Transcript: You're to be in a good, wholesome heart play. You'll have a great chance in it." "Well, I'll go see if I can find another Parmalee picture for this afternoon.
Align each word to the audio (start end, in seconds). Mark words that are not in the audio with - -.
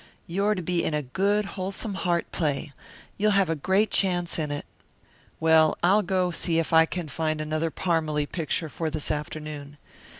You're 0.25 0.55
to 0.55 0.63
be 0.63 0.83
in 0.83 0.95
a 0.95 1.03
good, 1.03 1.45
wholesome 1.45 1.93
heart 1.93 2.31
play. 2.31 2.73
You'll 3.19 3.33
have 3.37 3.51
a 3.51 3.55
great 3.55 3.91
chance 3.91 4.39
in 4.39 4.49
it." 4.49 4.65
"Well, 5.39 5.77
I'll 5.83 6.01
go 6.01 6.31
see 6.31 6.57
if 6.57 6.73
I 6.73 6.87
can 6.87 7.07
find 7.07 7.39
another 7.39 7.69
Parmalee 7.69 8.25
picture 8.25 8.67
for 8.67 8.89
this 8.89 9.11
afternoon. 9.11 9.77